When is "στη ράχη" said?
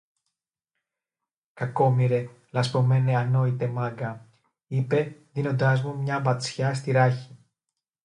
6.73-7.37